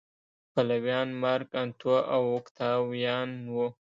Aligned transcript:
پلویان 0.53 1.09
مارک 1.21 1.49
انتو 1.61 1.93
او 2.15 2.23
اوکتاویان 2.35 3.29
و 3.53 3.55